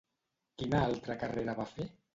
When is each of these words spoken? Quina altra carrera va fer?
Quina 0.61 0.81
altra 0.87 1.19
carrera 1.27 1.59
va 1.63 1.73
fer? 1.77 1.93